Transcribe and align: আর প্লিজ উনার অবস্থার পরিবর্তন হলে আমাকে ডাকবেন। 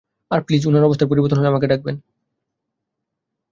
আর 0.31 0.39
প্লিজ 0.41 0.61
উনার 0.65 0.83
অবস্থার 0.83 1.09
পরিবর্তন 1.09 1.37
হলে 1.37 1.51
আমাকে 1.51 1.67
ডাকবেন। 1.67 1.95